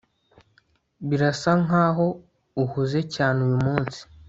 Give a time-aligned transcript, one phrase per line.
[1.07, 2.05] birasa nkaho
[2.63, 3.99] uhuze cyane uyumunsi